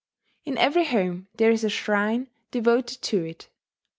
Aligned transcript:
In 0.45 0.57
every 0.57 0.85
home 0.85 1.27
there 1.35 1.51
is 1.51 1.63
a 1.63 1.69
shrine 1.69 2.27
devoted 2.49 3.03
to 3.03 3.23
it. 3.23 3.49